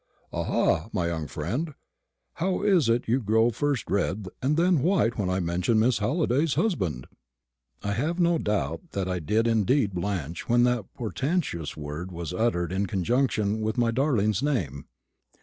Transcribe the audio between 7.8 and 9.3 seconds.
I have no doubt that I